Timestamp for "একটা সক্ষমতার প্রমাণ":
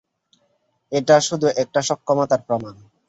1.63-2.75